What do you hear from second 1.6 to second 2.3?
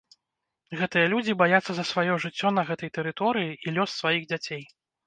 за сваё